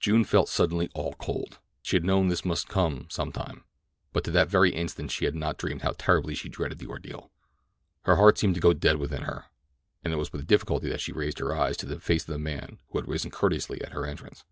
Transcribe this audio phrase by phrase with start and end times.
[0.00, 1.58] June felt suddenly all cold.
[1.82, 3.62] She had known that this must come some time,
[4.10, 7.30] but to that very instant she had not dreamed how terribly she dreaded the ordeal.
[8.04, 9.48] Her heart seemed to go dead within her,
[10.02, 12.38] and it was with difficulty that she raised her eyes to the face of the
[12.38, 14.46] man who had risen courteously at her entrance.